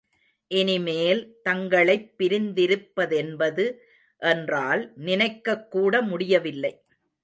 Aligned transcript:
இனிமேல், 0.51 1.39
தங்களைப் 1.43 2.13
பிரிந்திருப்பதென்பது 2.17 3.77
என்றால் 4.21 4.91
நினைக்கக் 4.95 5.71
கூட 5.71 6.01
முடியவில்லை. 6.01 6.73